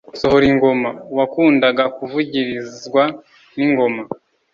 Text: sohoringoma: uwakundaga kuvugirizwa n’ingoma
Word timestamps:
sohoringoma: 0.19 0.89
uwakundaga 1.11 1.83
kuvugirizwa 1.97 3.03
n’ingoma 3.57 4.01